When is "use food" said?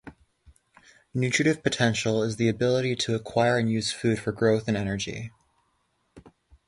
3.71-4.17